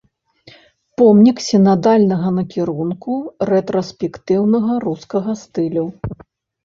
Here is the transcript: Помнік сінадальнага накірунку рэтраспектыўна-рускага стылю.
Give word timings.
Помнік 1.01 1.37
сінадальнага 1.47 2.29
накірунку 2.39 3.13
рэтраспектыўна-рускага 3.53 5.31
стылю. 5.47 5.85